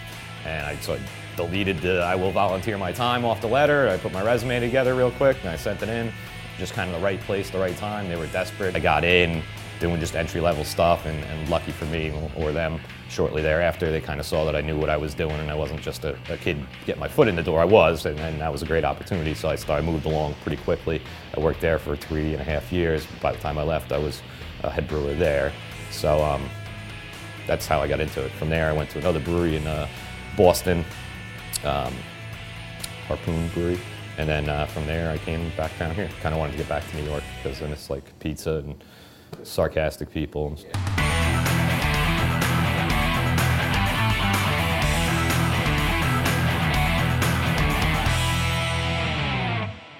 And 0.44 0.66
I 0.66 0.76
so 0.76 0.94
I 0.94 1.00
deleted 1.36 1.80
the 1.80 2.02
I 2.02 2.14
will 2.14 2.30
volunteer 2.30 2.78
my 2.78 2.92
time 2.92 3.24
off 3.24 3.40
the 3.40 3.48
letter. 3.48 3.88
I 3.88 3.96
put 3.96 4.12
my 4.12 4.22
resume 4.22 4.60
together 4.60 4.94
real 4.94 5.10
quick 5.12 5.36
and 5.40 5.50
I 5.50 5.56
sent 5.56 5.82
it 5.82 5.88
in. 5.88 6.12
Just 6.58 6.72
kind 6.72 6.90
of 6.90 7.00
the 7.00 7.04
right 7.04 7.20
place, 7.20 7.50
the 7.50 7.58
right 7.58 7.76
time. 7.76 8.08
They 8.08 8.16
were 8.16 8.26
desperate. 8.28 8.74
I 8.74 8.80
got 8.80 9.04
in, 9.04 9.42
doing 9.80 10.00
just 10.00 10.16
entry 10.16 10.40
level 10.40 10.64
stuff 10.64 11.06
and, 11.06 11.22
and, 11.24 11.48
lucky 11.48 11.72
for 11.72 11.86
me 11.86 12.12
or 12.36 12.52
them 12.52 12.80
shortly 13.08 13.40
thereafter 13.40 13.90
they 13.90 14.00
kind 14.00 14.20
of 14.20 14.26
saw 14.26 14.44
that 14.44 14.54
i 14.54 14.60
knew 14.60 14.76
what 14.76 14.90
i 14.90 14.96
was 14.96 15.14
doing 15.14 15.34
and 15.36 15.50
i 15.50 15.54
wasn't 15.54 15.80
just 15.80 16.04
a, 16.04 16.16
a 16.30 16.36
kid 16.36 16.58
getting 16.84 17.00
my 17.00 17.08
foot 17.08 17.26
in 17.26 17.36
the 17.36 17.42
door 17.42 17.60
i 17.60 17.64
was 17.64 18.04
and, 18.04 18.18
and, 18.20 18.40
that 18.40 18.52
was 18.52 18.62
a 18.62 18.66
great 18.66 18.84
opportunity. 18.84 19.34
So 19.34 19.48
i 19.48 19.56
started 19.56 19.84
moved 19.84 20.06
along 20.06 20.34
pretty 20.42 20.62
quickly. 20.62 21.00
I 21.36 21.40
worked 21.40 21.60
there 21.60 21.78
for 21.78 21.96
three 21.96 22.32
and 22.32 22.40
a 22.40 22.44
half 22.44 22.72
years. 22.72 23.06
By 23.20 23.32
the 23.32 23.38
time 23.38 23.58
i 23.58 23.62
left 23.62 23.92
i 23.92 23.98
was 23.98 24.22
a 24.62 24.70
head 24.70 24.88
brewer 24.88 25.14
there. 25.14 25.52
So 25.90 26.22
um, 26.22 26.48
that's 27.46 27.66
how 27.66 27.80
i 27.80 27.88
got 27.88 28.00
into 28.00 28.24
it. 28.24 28.30
From 28.32 28.50
there 28.50 28.68
i 28.68 28.72
went 28.72 28.90
to 28.90 28.98
another 28.98 29.20
brewery 29.20 29.56
in 29.56 29.66
uh, 29.66 29.88
boston 30.36 30.84
um, 31.64 31.94
harpoon 33.06 33.48
brewery. 33.48 33.78
And 34.18 34.28
then 34.28 34.48
uh, 34.48 34.66
from 34.66 34.86
there 34.86 35.10
i 35.10 35.18
came 35.18 35.50
back 35.56 35.76
down 35.78 35.94
here. 35.94 36.08
Kind 36.20 36.34
of 36.34 36.38
wanted 36.38 36.52
to 36.52 36.58
get 36.58 36.68
back 36.68 36.88
to 36.90 36.96
new 36.96 37.04
york 37.04 37.24
because 37.42 37.60
then 37.60 37.72
it's 37.72 37.90
like 37.90 38.18
pizza 38.20 38.56
and 38.56 38.82
sarcastic 39.42 40.10
people. 40.10 40.58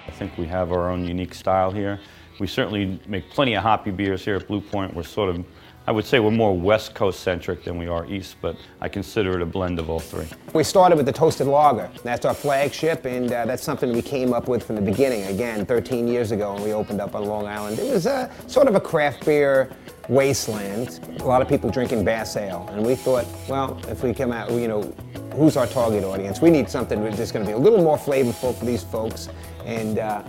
I 0.07 0.11
think 0.13 0.37
we 0.37 0.47
have 0.47 0.73
our 0.73 0.91
own 0.91 1.07
unique 1.07 1.35
style 1.35 1.71
here. 1.71 2.01
We 2.41 2.47
certainly 2.47 3.01
make 3.07 3.31
plenty 3.31 3.55
of 3.55 3.63
hoppy 3.63 3.91
beers 3.91 4.25
here 4.25 4.37
at 4.37 4.47
Blue 4.47 4.61
Point. 4.61 4.95
We're 4.95 5.03
sort 5.03 5.29
of 5.29 5.45
I 5.89 5.91
would 5.91 6.05
say 6.05 6.21
we're 6.21 6.31
more 6.31 6.55
West 6.55 6.95
Coast 6.95 7.21
centric 7.21 7.65
than 7.65 7.79
we 7.79 7.87
are 7.87 8.05
East, 8.05 8.37
but 8.43 8.59
I 8.79 8.91
consider 8.91 9.37
it 9.37 9.41
a 9.41 9.47
blend 9.47 9.79
of 9.79 9.89
all 9.89 10.01
three. 10.01 10.27
We 10.53 10.63
started 10.63 10.97
with 10.97 11.07
the 11.07 11.15
Toasted 11.15 11.47
Lager. 11.47 11.91
That's 12.05 12.27
our 12.27 12.35
flagship, 12.35 13.07
and 13.07 13.33
uh, 13.33 13.47
that's 13.47 13.63
something 13.63 13.91
we 13.95 14.03
came 14.03 14.35
up 14.35 14.49
with 14.49 14.63
from 14.63 14.77
the 14.77 14.83
beginning. 14.83 15.25
Again, 15.35 15.65
13 15.65 16.07
years 16.07 16.31
ago 16.31 16.53
when 16.53 16.63
we 16.63 16.75
opened 16.75 17.01
up 17.01 17.15
on 17.15 17.25
Long 17.25 17.47
Island. 17.47 17.79
It 17.79 17.91
was 17.91 18.05
a, 18.05 18.31
sort 18.49 18.69
of 18.69 18.75
a 18.75 18.81
craft 18.81 19.25
beer 19.25 19.71
wasteland. 20.11 21.01
A 21.21 21.25
lot 21.25 21.41
of 21.41 21.49
people 21.49 21.71
drinking 21.71 22.05
Bass 22.05 22.37
Ale, 22.37 22.69
and 22.71 22.85
we 22.85 22.95
thought, 22.95 23.25
well, 23.49 23.81
if 23.89 24.03
we 24.03 24.13
come 24.13 24.31
out, 24.31 24.51
you 24.51 24.69
know, 24.69 24.83
who's 25.37 25.57
our 25.57 25.67
target 25.67 26.05
audience? 26.05 26.43
We 26.43 26.51
need 26.51 26.69
something 26.69 27.03
that's 27.03 27.33
going 27.33 27.47
to 27.47 27.51
be 27.51 27.55
a 27.55 27.59
little 27.59 27.83
more 27.83 27.97
flavorful 27.97 28.55
for 28.55 28.65
these 28.67 28.85
folks, 28.85 29.31
and 29.65 29.99
uh, 29.99 30.23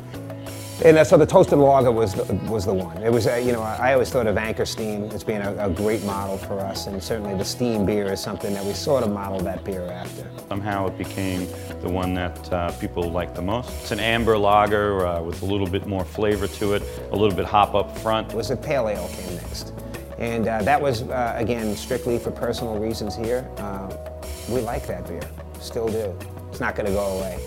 and 0.83 0.97
uh, 0.97 1.03
so 1.03 1.17
the 1.17 1.25
toasted 1.25 1.59
lager 1.59 1.91
was 1.91 2.13
the, 2.13 2.33
was 2.49 2.65
the 2.65 2.73
one. 2.73 2.97
It 3.03 3.11
was, 3.11 3.27
uh, 3.27 3.35
you 3.35 3.51
know, 3.51 3.61
I 3.61 3.93
always 3.93 4.09
thought 4.09 4.27
of 4.27 4.37
Anchor 4.37 4.65
Steam 4.65 5.03
as 5.11 5.23
being 5.23 5.41
a, 5.41 5.65
a, 5.65 5.69
great 5.69 6.03
model 6.03 6.37
for 6.37 6.59
us, 6.59 6.87
and 6.87 7.03
certainly 7.03 7.35
the 7.35 7.43
steam 7.43 7.85
beer 7.85 8.13
is 8.13 8.21
something 8.21 8.53
that 8.53 8.63
we 8.63 8.71
sort 8.73 9.03
of 9.03 9.11
modeled 9.11 9.43
that 9.43 9.63
beer 9.65 9.85
after. 9.91 10.25
Somehow 10.47 10.87
it 10.87 10.97
became 10.97 11.47
the 11.81 11.89
one 11.89 12.13
that 12.13 12.53
uh, 12.53 12.71
people 12.73 13.11
like 13.11 13.35
the 13.35 13.41
most. 13.41 13.69
It's 13.81 13.91
an 13.91 13.99
amber 13.99 14.37
lager 14.37 15.05
uh, 15.05 15.21
with 15.21 15.41
a 15.41 15.45
little 15.45 15.67
bit 15.67 15.85
more 15.85 16.05
flavor 16.05 16.47
to 16.47 16.73
it, 16.75 16.83
a 17.11 17.15
little 17.15 17.35
bit 17.35 17.45
hop 17.45 17.75
up 17.75 17.97
front. 17.97 18.31
It 18.31 18.35
was 18.35 18.51
a 18.51 18.57
pale 18.57 18.87
ale 18.87 19.09
came 19.09 19.35
next, 19.35 19.73
and 20.17 20.47
uh, 20.47 20.61
that 20.61 20.81
was 20.81 21.01
uh, 21.03 21.33
again 21.35 21.75
strictly 21.75 22.17
for 22.17 22.31
personal 22.31 22.79
reasons 22.79 23.17
here. 23.17 23.49
we 24.47 24.61
like 24.61 24.87
that 24.87 25.05
beer, 25.07 25.21
still 25.59 25.89
do. 25.89 26.17
It's 26.49 26.61
not 26.61 26.75
going 26.75 26.87
to 26.87 26.93
go 26.93 27.17
away. 27.17 27.37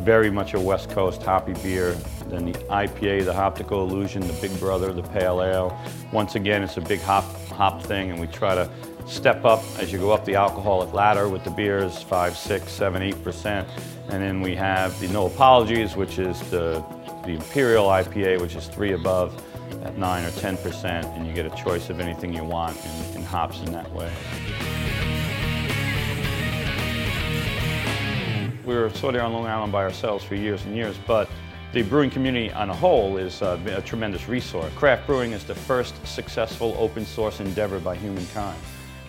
Very 0.00 0.30
much 0.30 0.52
a 0.52 0.60
West 0.60 0.90
Coast 0.90 1.22
hoppy 1.22 1.54
beer 1.54 1.96
then 2.34 2.46
the 2.46 2.58
IPA, 2.64 3.24
the 3.24 3.32
Hoptical 3.32 3.88
Illusion, 3.88 4.26
the 4.26 4.32
Big 4.34 4.58
Brother, 4.58 4.92
the 4.92 5.02
Pale 5.02 5.42
Ale. 5.42 5.78
Once 6.12 6.34
again, 6.34 6.62
it's 6.62 6.76
a 6.76 6.80
big 6.80 7.00
hop, 7.00 7.24
hop 7.48 7.82
thing, 7.82 8.10
and 8.10 8.20
we 8.20 8.26
try 8.26 8.54
to 8.54 8.68
step 9.06 9.44
up 9.44 9.62
as 9.78 9.92
you 9.92 9.98
go 9.98 10.10
up 10.10 10.24
the 10.24 10.34
alcoholic 10.34 10.92
ladder 10.92 11.28
with 11.28 11.44
the 11.44 11.50
beers, 11.50 12.02
5, 12.02 12.36
6, 12.36 12.72
7, 12.72 13.12
8%. 13.12 13.68
And 14.08 14.22
then 14.22 14.40
we 14.40 14.54
have 14.56 14.98
the 15.00 15.08
No 15.08 15.26
Apologies, 15.26 15.96
which 15.96 16.18
is 16.18 16.40
the, 16.50 16.84
the 17.24 17.32
Imperial 17.32 17.86
IPA, 17.86 18.40
which 18.40 18.56
is 18.56 18.66
3 18.68 18.92
above 18.92 19.40
at 19.84 19.96
9 19.96 20.24
or 20.24 20.30
10%, 20.30 20.84
and 20.84 21.26
you 21.26 21.32
get 21.32 21.46
a 21.46 21.62
choice 21.62 21.90
of 21.90 22.00
anything 22.00 22.32
you 22.32 22.44
want 22.44 22.76
in, 22.84 23.18
in 23.18 23.22
hops 23.22 23.60
in 23.60 23.72
that 23.72 23.90
way. 23.92 24.12
We 28.64 28.74
were 28.74 28.88
sort 28.90 29.14
of 29.14 29.22
on 29.22 29.32
Long 29.34 29.46
Island 29.46 29.72
by 29.72 29.84
ourselves 29.84 30.24
for 30.24 30.34
years 30.34 30.64
and 30.64 30.74
years, 30.74 30.96
but 31.06 31.28
the 31.74 31.82
brewing 31.82 32.08
community 32.08 32.52
on 32.52 32.70
a 32.70 32.74
whole 32.74 33.16
is 33.16 33.42
uh, 33.42 33.58
a 33.66 33.82
tremendous 33.82 34.28
resource. 34.28 34.72
Craft 34.76 35.08
brewing 35.08 35.32
is 35.32 35.42
the 35.42 35.56
first 35.56 35.94
successful 36.06 36.76
open 36.78 37.04
source 37.04 37.40
endeavor 37.40 37.80
by 37.80 37.96
humankind. 37.96 38.56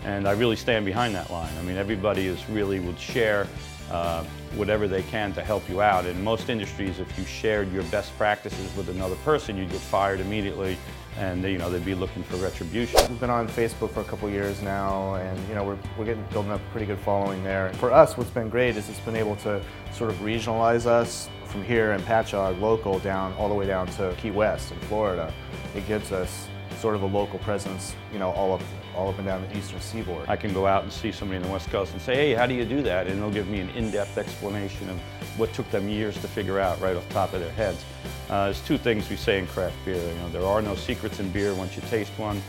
And 0.04 0.28
I 0.28 0.32
really 0.32 0.56
stand 0.56 0.84
behind 0.84 1.14
that 1.14 1.30
line. 1.30 1.56
I 1.60 1.62
mean, 1.62 1.78
everybody 1.78 2.26
is 2.26 2.44
really 2.50 2.80
would 2.80 3.00
share 3.00 3.48
uh, 3.92 4.24
whatever 4.56 4.88
they 4.88 5.04
can 5.04 5.34
to 5.34 5.44
help 5.44 5.68
you 5.70 5.82
out. 5.82 6.06
In 6.06 6.24
most 6.24 6.50
industries, 6.50 7.00
if 7.00 7.18
you 7.18 7.26
shared 7.26 7.72
your 7.72 7.84
best 7.84 8.16
practices 8.18 8.76
with 8.76 8.90
another 8.90 9.16
person, 9.18 9.58
you'd 9.58 9.72
get 9.72 9.82
fired 9.82 10.20
immediately 10.20 10.78
and 11.18 11.44
you 11.44 11.58
know 11.58 11.70
they'd 11.70 11.86
be 11.86 11.96
looking 11.96 12.24
for 12.24 12.36
retribution. 12.38 13.00
We've 13.10 13.20
been 13.20 13.30
on 13.30 13.48
Facebook 13.48 13.92
for 13.92 14.02
a 14.02 14.04
couple 14.04 14.30
years 14.30 14.62
now, 14.62 15.16
and 15.16 15.48
you 15.48 15.56
know 15.56 15.64
we're 15.64 15.78
we're 15.98 16.06
getting 16.06 16.24
building 16.26 16.52
up 16.52 16.60
a 16.60 16.72
pretty 16.72 16.86
good 16.86 17.00
following 17.00 17.44
there. 17.44 17.72
For 17.76 17.92
us, 17.92 18.18
what's 18.18 18.30
been 18.30 18.50
great 18.50 18.76
is 18.76 18.90
it's 18.90 19.00
been 19.00 19.16
able 19.16 19.36
to 19.38 19.62
sort 19.94 20.10
of 20.10 20.18
regionalize 20.18 20.86
us 20.86 21.30
from 21.46 21.64
here 21.64 21.94
in 21.94 22.02
Patchogue, 22.02 22.60
local, 22.60 23.00
down 23.00 23.34
all 23.34 23.48
the 23.48 23.56
way 23.56 23.66
down 23.66 23.88
to 23.88 24.14
Key 24.18 24.32
West 24.32 24.72
in 24.72 24.80
Florida. 24.82 25.34
It 25.74 25.88
gives 25.88 26.12
us 26.12 26.48
sort 26.76 26.96
of 26.96 27.04
a 27.04 27.06
local 27.06 27.40
presence, 27.40 27.96
you 28.12 28.20
know, 28.20 28.32
all 28.32 28.54
up 28.54 28.62
all 28.96 29.10
up 29.10 29.18
and 29.18 29.28
down 29.28 29.42
the 29.42 29.58
eastern 29.58 29.82
seaboard. 29.82 30.28
I 30.30 30.36
can 30.36 30.54
go 30.54 30.66
out 30.66 30.84
and 30.84 30.92
see 30.92 31.12
somebody 31.12 31.38
in 31.38 31.44
the 31.44 31.52
West 31.52 31.70
Coast 31.70 31.92
and 31.92 32.02
say, 32.02 32.16
hey, 32.16 32.34
how 32.34 32.46
do 32.46 32.54
you 32.54 32.64
do 32.66 32.82
that? 32.84 33.08
And 33.08 33.22
they'll 33.22 33.32
give 33.32 33.50
me 33.50 33.60
an 33.60 33.70
in-depth 33.72 34.18
explanation 34.18 34.90
of 34.90 34.98
what 35.38 35.52
took 35.54 35.70
them 35.70 35.90
years 35.90 36.16
to 36.22 36.28
figure 36.28 36.60
out 36.60 36.80
right 36.80 36.96
off 36.96 37.06
the 37.10 37.14
top 37.14 37.34
of 37.34 37.42
their 37.42 37.52
heads. 37.52 37.84
Uh, 38.30 38.46
there's 38.46 38.62
two 38.62 38.78
things 38.78 39.10
we 39.10 39.18
say 39.18 39.38
in 39.38 39.48
craft 39.48 39.76
beer. 39.84 39.96
You 39.98 40.18
know, 40.20 40.30
there 40.30 40.46
are 40.46 40.62
no 40.62 40.76
secrets 40.76 41.20
in 41.20 41.30
beer 41.30 41.54
once 41.54 41.76
you 41.76 41.82
taste 41.90 42.12
one, 42.18 42.42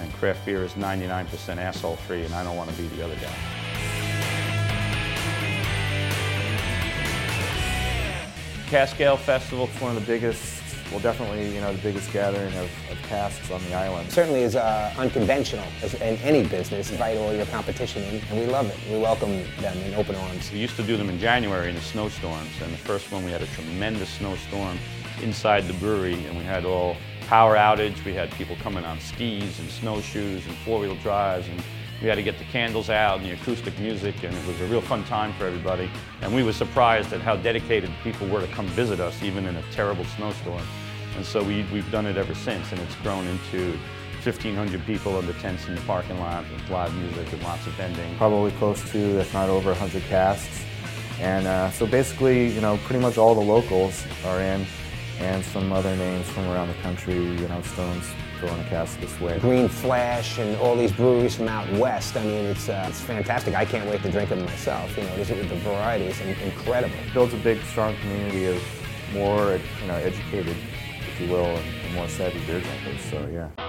and 0.00 0.12
craft 0.14 0.44
beer 0.44 0.62
is 0.62 0.72
99% 0.72 1.56
asshole 1.56 1.96
free, 1.96 2.24
and 2.24 2.34
I 2.34 2.44
don't 2.44 2.56
want 2.56 2.70
to 2.70 2.76
be 2.76 2.86
the 2.88 3.04
other 3.04 3.16
guy. 3.16 3.34
Cask 8.68 9.00
Ale 9.00 9.16
Festival. 9.16 9.68
It's 9.72 9.80
one 9.80 9.96
of 9.96 10.04
the 10.04 10.06
biggest 10.12 10.63
well, 10.94 11.02
definitely, 11.02 11.52
you 11.52 11.60
know, 11.60 11.72
the 11.72 11.82
biggest 11.82 12.12
gathering 12.12 12.54
of, 12.54 12.70
of 12.88 12.96
casks 13.08 13.50
on 13.50 13.60
the 13.64 13.74
island. 13.74 14.08
Certainly 14.12 14.42
is 14.42 14.54
uh, 14.54 14.94
unconventional 14.96 15.66
as 15.82 15.94
in 15.94 16.16
any 16.18 16.46
business. 16.46 16.92
Invite 16.92 17.16
all 17.16 17.34
your 17.34 17.46
competition 17.46 18.04
in, 18.04 18.22
and 18.30 18.38
we 18.38 18.46
love 18.46 18.70
it. 18.70 18.76
We 18.88 19.00
welcome 19.00 19.42
them 19.60 19.76
in 19.78 19.94
open 19.94 20.14
arms. 20.14 20.52
We 20.52 20.60
used 20.60 20.76
to 20.76 20.84
do 20.84 20.96
them 20.96 21.10
in 21.10 21.18
January 21.18 21.68
in 21.68 21.74
the 21.74 21.80
snowstorms, 21.80 22.48
and 22.62 22.72
the 22.72 22.78
first 22.78 23.10
one 23.10 23.24
we 23.24 23.32
had 23.32 23.42
a 23.42 23.46
tremendous 23.48 24.08
snowstorm 24.08 24.78
inside 25.20 25.66
the 25.66 25.74
brewery, 25.74 26.24
and 26.26 26.38
we 26.38 26.44
had 26.44 26.64
all 26.64 26.96
power 27.26 27.56
outage. 27.56 28.04
We 28.04 28.14
had 28.14 28.30
people 28.30 28.54
coming 28.62 28.84
on 28.84 29.00
skis 29.00 29.58
and 29.58 29.68
snowshoes 29.68 30.46
and 30.46 30.56
four-wheel 30.58 30.94
drives, 31.02 31.48
and 31.48 31.60
we 32.02 32.08
had 32.08 32.14
to 32.16 32.22
get 32.22 32.38
the 32.38 32.44
candles 32.44 32.88
out 32.88 33.18
and 33.18 33.26
the 33.26 33.32
acoustic 33.32 33.76
music, 33.80 34.22
and 34.22 34.32
it 34.32 34.46
was 34.46 34.60
a 34.60 34.66
real 34.66 34.80
fun 34.80 35.02
time 35.06 35.32
for 35.32 35.46
everybody. 35.46 35.90
And 36.20 36.32
we 36.32 36.44
were 36.44 36.52
surprised 36.52 37.12
at 37.12 37.20
how 37.20 37.34
dedicated 37.34 37.90
people 38.04 38.28
were 38.28 38.40
to 38.40 38.52
come 38.52 38.68
visit 38.68 39.00
us, 39.00 39.20
even 39.24 39.46
in 39.46 39.56
a 39.56 39.62
terrible 39.72 40.04
snowstorm. 40.04 40.62
And 41.16 41.24
so 41.24 41.42
we, 41.42 41.64
we've 41.72 41.90
done 41.90 42.06
it 42.06 42.16
ever 42.16 42.34
since, 42.34 42.72
and 42.72 42.80
it's 42.80 42.94
grown 42.96 43.26
into 43.26 43.70
1,500 44.22 44.84
people 44.86 45.16
under 45.16 45.32
tents 45.34 45.68
in 45.68 45.74
the 45.74 45.80
parking 45.82 46.18
lot 46.18 46.44
with 46.50 46.70
live 46.70 46.94
music 46.94 47.32
and 47.32 47.42
lots 47.42 47.66
of 47.66 47.72
vending. 47.74 48.16
Probably 48.16 48.50
close 48.52 48.90
to, 48.92 48.98
if 49.20 49.32
not 49.34 49.48
over 49.48 49.70
100 49.70 50.02
casks. 50.04 50.64
And 51.20 51.46
uh, 51.46 51.70
so 51.70 51.86
basically, 51.86 52.48
you 52.48 52.60
know, 52.60 52.78
pretty 52.84 53.00
much 53.00 53.18
all 53.18 53.34
the 53.34 53.40
locals 53.40 54.04
are 54.24 54.40
in, 54.40 54.66
and 55.20 55.44
some 55.44 55.72
other 55.72 55.94
names 55.96 56.28
from 56.30 56.48
around 56.48 56.68
the 56.68 56.74
country, 56.82 57.14
you 57.14 57.48
know, 57.48 57.62
Stones 57.62 58.06
throwing 58.40 58.60
a 58.60 58.64
cask 58.64 58.98
this 59.00 59.18
way. 59.20 59.38
Green 59.38 59.68
Flash 59.68 60.38
and 60.38 60.56
all 60.56 60.76
these 60.76 60.92
breweries 60.92 61.36
from 61.36 61.48
out 61.48 61.70
west. 61.74 62.16
I 62.16 62.24
mean, 62.24 62.46
it's, 62.46 62.68
uh, 62.68 62.86
it's 62.88 63.00
fantastic. 63.00 63.54
I 63.54 63.64
can't 63.64 63.88
wait 63.88 64.02
to 64.02 64.10
drink 64.10 64.30
them 64.30 64.44
myself. 64.44 64.96
You 64.96 65.04
know, 65.04 65.16
this, 65.16 65.28
the 65.28 65.56
variety 65.56 66.06
is 66.06 66.20
in- 66.20 66.38
incredible. 66.40 66.96
builds 67.12 67.32
a 67.34 67.38
big, 67.38 67.62
strong 67.64 67.94
community 67.98 68.46
of 68.46 68.62
more, 69.12 69.60
you 69.80 69.86
know, 69.86 69.94
educated, 69.94 70.56
if 71.14 71.20
you 71.20 71.28
will, 71.28 71.44
and, 71.44 71.94
more 71.94 72.08
savvy 72.08 72.40
beer 72.40 72.60
drinkers. 72.60 73.00
So 73.02 73.28
yeah. 73.32 73.63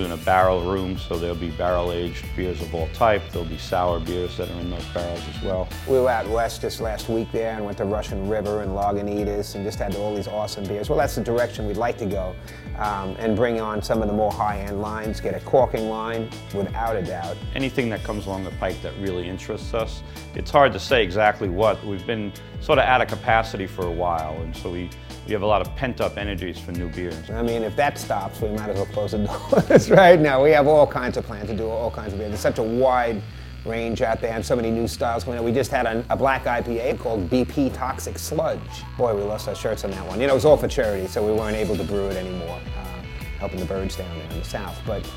Put 0.00 0.06
in 0.06 0.12
a 0.18 0.24
barrel 0.24 0.62
room, 0.62 0.96
so 0.96 1.18
there'll 1.18 1.36
be 1.36 1.50
barrel-aged 1.50 2.24
beers 2.34 2.60
of 2.62 2.74
all 2.74 2.88
type. 2.88 3.22
There'll 3.32 3.48
be 3.48 3.58
sour 3.58 4.00
beers 4.00 4.36
that 4.38 4.50
are 4.50 4.60
in 4.60 4.70
those 4.70 4.84
barrels 4.94 5.20
as 5.34 5.42
well. 5.42 5.68
We 5.86 5.98
were 5.98 6.08
out 6.08 6.28
west 6.28 6.62
just 6.62 6.80
last 6.80 7.08
week 7.08 7.30
there 7.32 7.54
and 7.54 7.64
went 7.64 7.78
to 7.78 7.84
Russian 7.84 8.28
River 8.28 8.62
and 8.62 8.72
Lagunitas 8.72 9.54
and 9.54 9.64
just 9.64 9.78
had 9.78 9.94
all 9.96 10.14
these 10.14 10.28
awesome 10.28 10.64
beers. 10.64 10.88
Well, 10.88 10.98
that's 10.98 11.14
the 11.16 11.22
direction 11.22 11.66
we'd 11.66 11.76
like 11.76 11.98
to 11.98 12.06
go 12.06 12.34
um, 12.78 13.14
and 13.18 13.36
bring 13.36 13.60
on 13.60 13.82
some 13.82 14.00
of 14.00 14.08
the 14.08 14.14
more 14.14 14.32
high-end 14.32 14.80
lines, 14.80 15.20
get 15.20 15.34
a 15.34 15.40
corking 15.40 15.88
line 15.90 16.30
without 16.54 16.96
a 16.96 17.02
doubt. 17.02 17.36
Anything 17.54 17.90
that 17.90 18.02
comes 18.02 18.26
along 18.26 18.44
the 18.44 18.52
pike 18.52 18.80
that 18.82 18.96
really 18.98 19.28
interests 19.28 19.74
us. 19.74 20.02
It's 20.34 20.50
hard 20.50 20.72
to 20.72 20.80
say 20.80 21.02
exactly 21.02 21.48
what. 21.48 21.84
We've 21.84 22.06
been 22.06 22.32
sort 22.60 22.78
of 22.78 22.84
out 22.84 23.02
of 23.02 23.08
capacity 23.08 23.66
for 23.66 23.86
a 23.86 23.92
while, 23.92 24.40
and 24.40 24.56
so 24.56 24.70
we, 24.70 24.88
we 25.30 25.34
have 25.34 25.42
a 25.42 25.46
lot 25.46 25.60
of 25.60 25.72
pent-up 25.76 26.18
energies 26.18 26.58
for 26.58 26.72
new 26.72 26.88
beers. 26.88 27.30
I 27.30 27.40
mean, 27.40 27.62
if 27.62 27.76
that 27.76 27.98
stops, 27.98 28.40
we 28.40 28.48
might 28.48 28.70
as 28.70 28.74
well 28.74 28.86
close 28.86 29.12
the 29.12 29.18
doors 29.68 29.88
right 29.88 30.18
now. 30.18 30.42
We 30.42 30.50
have 30.50 30.66
all 30.66 30.88
kinds 30.88 31.16
of 31.16 31.24
plans 31.24 31.46
to 31.46 31.56
do 31.56 31.68
all 31.68 31.88
kinds 31.88 32.12
of 32.12 32.18
beers. 32.18 32.30
There's 32.30 32.40
such 32.40 32.58
a 32.58 32.64
wide 32.64 33.22
range 33.64 34.02
out 34.02 34.20
there 34.20 34.32
and 34.32 34.44
so 34.44 34.56
many 34.56 34.72
new 34.72 34.88
styles 34.88 35.22
coming 35.22 35.38
out. 35.38 35.44
We 35.44 35.52
just 35.52 35.70
had 35.70 35.86
a, 35.86 36.04
a 36.10 36.16
black 36.16 36.46
IPA 36.46 36.98
called 36.98 37.30
BP 37.30 37.72
Toxic 37.72 38.18
Sludge. 38.18 38.58
Boy, 38.98 39.14
we 39.14 39.22
lost 39.22 39.46
our 39.46 39.54
shirts 39.54 39.84
on 39.84 39.92
that 39.92 40.04
one. 40.04 40.20
You 40.20 40.26
know, 40.26 40.32
it 40.32 40.34
was 40.34 40.44
all 40.44 40.56
for 40.56 40.66
charity, 40.66 41.06
so 41.06 41.24
we 41.24 41.32
weren't 41.32 41.56
able 41.56 41.76
to 41.76 41.84
brew 41.84 42.08
it 42.08 42.16
anymore, 42.16 42.58
uh, 42.76 43.02
helping 43.38 43.60
the 43.60 43.66
birds 43.66 43.94
down 43.94 44.12
there 44.18 44.30
in 44.32 44.38
the 44.40 44.44
south. 44.44 44.82
But 44.84 45.08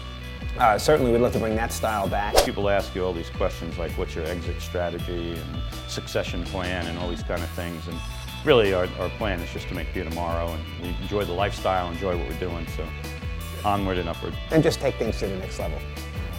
uh, 0.59 0.77
certainly 0.77 1.11
we'd 1.11 1.21
love 1.21 1.33
to 1.33 1.39
bring 1.39 1.55
that 1.55 1.73
style 1.73 2.07
back. 2.07 2.35
People 2.45 2.69
ask 2.69 2.93
you 2.93 3.03
all 3.03 3.13
these 3.13 3.31
questions 3.31 3.79
like 3.79 3.89
what's 3.97 4.13
your 4.13 4.25
exit 4.25 4.61
strategy 4.61 5.31
and 5.31 5.61
succession 5.87 6.43
plan 6.43 6.85
and 6.85 6.99
all 6.99 7.09
these 7.09 7.23
kind 7.23 7.41
of 7.41 7.49
things. 7.51 7.87
And 7.87 7.97
really 8.45 8.73
our, 8.73 8.87
our 8.99 9.09
plan 9.09 9.39
is 9.39 9.51
just 9.51 9.67
to 9.69 9.75
make 9.75 9.93
beer 9.93 10.03
tomorrow 10.03 10.47
and 10.51 10.63
we 10.81 10.89
enjoy 11.01 11.23
the 11.25 11.33
lifestyle, 11.33 11.89
enjoy 11.91 12.17
what 12.17 12.27
we're 12.27 12.39
doing. 12.39 12.67
So 12.75 12.87
onward 13.65 13.97
and 13.97 14.09
upward. 14.09 14.35
And 14.51 14.61
just 14.61 14.79
take 14.79 14.95
things 14.95 15.19
to 15.19 15.27
the 15.27 15.37
next 15.37 15.59
level. 15.59 15.79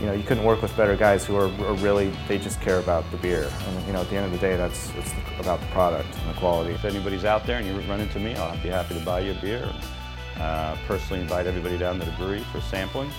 You 0.00 0.06
know, 0.06 0.12
you 0.12 0.24
couldn't 0.24 0.44
work 0.44 0.60
with 0.60 0.76
better 0.76 0.96
guys 0.96 1.24
who 1.24 1.36
are, 1.36 1.46
are 1.46 1.74
really, 1.74 2.12
they 2.26 2.36
just 2.36 2.60
care 2.60 2.78
about 2.78 3.08
the 3.10 3.16
beer. 3.18 3.50
And, 3.66 3.86
you 3.86 3.92
know, 3.92 4.00
at 4.00 4.10
the 4.10 4.16
end 4.16 4.26
of 4.26 4.32
the 4.32 4.38
day, 4.38 4.56
that's 4.56 4.90
it's 4.96 5.12
about 5.38 5.60
the 5.60 5.66
product 5.66 6.08
and 6.18 6.34
the 6.34 6.38
quality. 6.38 6.74
If 6.74 6.84
anybody's 6.84 7.24
out 7.24 7.46
there 7.46 7.58
and 7.58 7.66
you 7.66 7.78
run 7.88 8.00
into 8.00 8.18
me, 8.18 8.34
I'll 8.34 8.60
be 8.62 8.70
happy 8.70 8.98
to 8.98 9.04
buy 9.04 9.20
you 9.20 9.32
a 9.32 9.40
beer. 9.40 9.72
Uh, 10.36 10.76
personally 10.88 11.22
invite 11.22 11.46
everybody 11.46 11.78
down 11.78 12.00
to 12.00 12.04
the 12.04 12.10
brewery 12.12 12.44
for 12.50 12.60
sampling. 12.60 13.10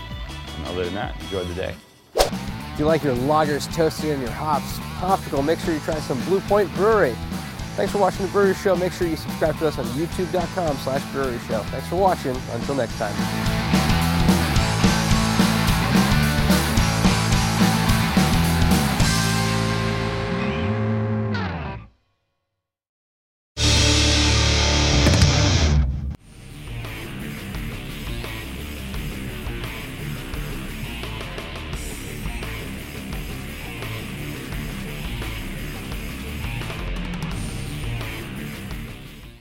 And 0.58 0.68
other 0.68 0.84
than 0.84 0.94
that, 0.96 1.20
enjoy 1.22 1.46
the 1.46 1.54
day. 1.54 1.75
If 2.15 2.80
you 2.80 2.86
like 2.86 3.04
your 3.04 3.15
lagers 3.15 3.74
toasted 3.74 4.10
and 4.10 4.22
your 4.22 4.32
hops 4.32 4.77
topical, 5.00 5.42
make 5.42 5.60
sure 5.60 5.74
you 5.74 5.80
try 5.80 5.96
some 6.00 6.22
Blue 6.25 6.42
Point 6.42 6.74
Brewery. 6.75 7.15
Thanks 7.75 7.91
for 7.91 7.98
watching 7.98 8.25
the 8.25 8.32
Brewery 8.32 8.53
Show. 8.55 8.75
Make 8.75 8.94
sure 8.94 9.05
you 9.08 9.17
subscribe 9.17 9.58
to 9.60 9.67
us 9.67 9.77
on 9.77 9.86
youtube.com 9.88 10.77
slash 10.77 11.03
brewery 11.12 11.39
show. 11.48 11.60
Thanks 11.63 11.88
for 11.88 11.98
watching. 11.98 12.36
Until 12.53 12.75
next 12.75 12.98
time. 12.98 13.55